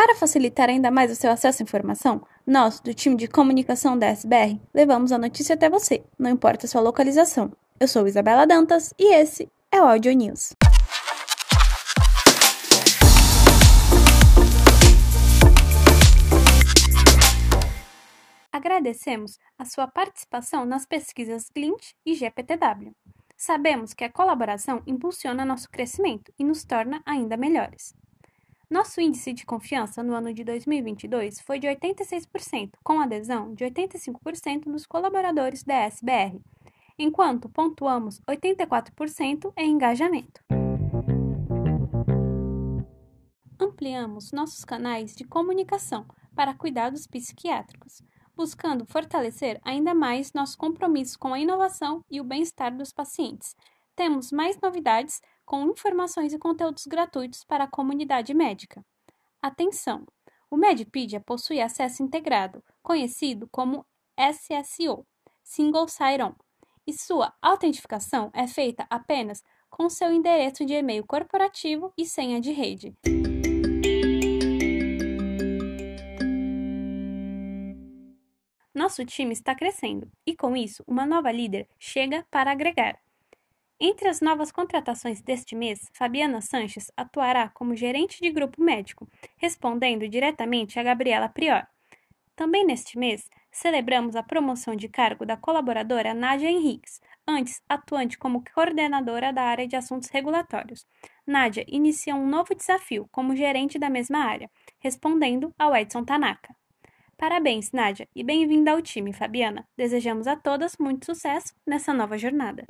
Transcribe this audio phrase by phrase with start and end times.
[0.00, 4.06] Para facilitar ainda mais o seu acesso à informação, nós, do time de comunicação da
[4.06, 7.50] SBR, levamos a notícia até você, não importa a sua localização.
[7.80, 10.52] Eu sou Isabela Dantas e esse é o Audio News.
[18.52, 22.94] Agradecemos a sua participação nas pesquisas Glint e GPTW.
[23.36, 27.92] Sabemos que a colaboração impulsiona nosso crescimento e nos torna ainda melhores.
[28.70, 34.64] Nosso índice de confiança no ano de 2022 foi de 86%, com adesão de 85%
[34.64, 36.38] dos colaboradores da SBR,
[36.98, 40.44] enquanto pontuamos 84% em engajamento.
[43.58, 46.06] Ampliamos nossos canais de comunicação
[46.36, 48.02] para cuidados psiquiátricos,
[48.36, 53.56] buscando fortalecer ainda mais nosso compromisso com a inovação e o bem-estar dos pacientes.
[53.96, 58.84] Temos mais novidades com informações e conteúdos gratuitos para a comunidade médica.
[59.40, 60.04] Atenção!
[60.50, 65.06] O Medpedia possui acesso integrado, conhecido como SSO,
[65.42, 66.34] Single Sign-On,
[66.86, 72.52] e sua autentificação é feita apenas com seu endereço de e-mail corporativo e senha de
[72.52, 72.94] rede.
[78.74, 83.00] Nosso time está crescendo e, com isso, uma nova líder chega para agregar.
[83.80, 90.08] Entre as novas contratações deste mês, Fabiana Sanches atuará como gerente de grupo médico, respondendo
[90.08, 91.64] diretamente a Gabriela Prior.
[92.34, 98.42] Também neste mês, celebramos a promoção de cargo da colaboradora Nádia Henriques, antes atuante como
[98.52, 100.84] coordenadora da área de assuntos regulatórios.
[101.24, 106.52] Nádia inicia um novo desafio como gerente da mesma área, respondendo ao Edson Tanaka.
[107.16, 109.68] Parabéns, Nádia, e bem-vinda ao time, Fabiana.
[109.76, 112.64] Desejamos a todas muito sucesso nessa nova jornada.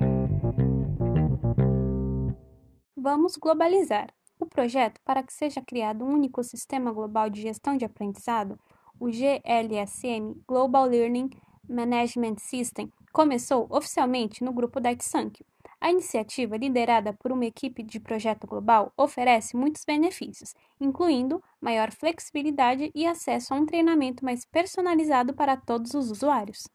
[3.01, 4.13] Vamos globalizar.
[4.37, 8.59] O projeto para que seja criado um único sistema global de gestão de aprendizado,
[8.99, 11.29] o GLSM Global Learning
[11.69, 15.45] Management System, começou oficialmente no grupo da Itsankyo,
[15.79, 22.91] a iniciativa, liderada por uma equipe de projeto global, oferece muitos benefícios, incluindo maior flexibilidade
[22.93, 26.67] e acesso a um treinamento mais personalizado para todos os usuários.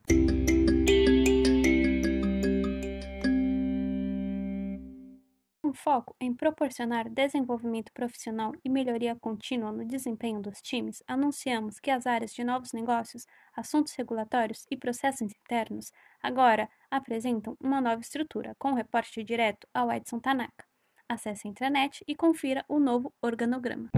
[5.74, 12.06] Foco em proporcionar desenvolvimento profissional e melhoria contínua no desempenho dos times, anunciamos que as
[12.06, 15.92] áreas de novos negócios, assuntos regulatórios e processos internos
[16.22, 20.64] agora apresentam uma nova estrutura, com reporte direto ao Edson Tanaka.
[21.08, 23.90] Acesse a intranet e confira o novo organograma.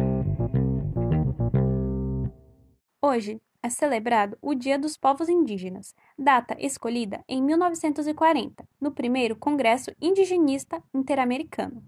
[3.01, 9.91] Hoje, é celebrado o Dia dos Povos Indígenas, data escolhida em 1940, no primeiro Congresso
[10.01, 11.83] Indigenista Interamericano.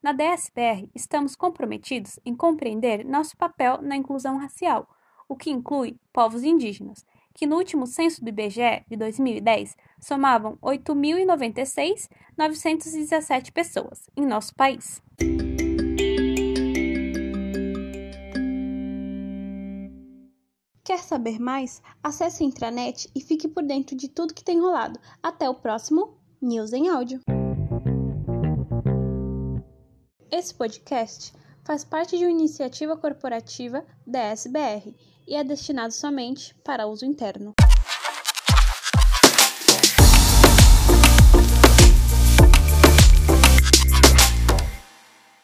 [0.00, 4.88] Na DSPR, estamos comprometidos em compreender nosso papel na inclusão racial,
[5.28, 13.50] o que inclui povos indígenas, que no último censo do IBGE de 2010 somavam 8.096.917
[13.50, 15.02] pessoas em nosso país.
[20.84, 21.80] Quer saber mais?
[22.02, 25.00] Acesse a intranet e fique por dentro de tudo que tem rolado.
[25.22, 27.20] Até o próximo News em Áudio.
[30.30, 31.32] Esse podcast
[31.64, 34.94] faz parte de uma iniciativa corporativa da SBR
[35.26, 37.53] e é destinado somente para uso interno.